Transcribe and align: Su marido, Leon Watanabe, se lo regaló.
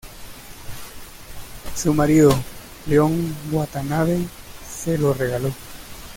Su 1.75 1.93
marido, 1.93 2.33
Leon 2.87 3.35
Watanabe, 3.51 4.17
se 4.67 4.97
lo 4.97 5.13
regaló. 5.13 5.51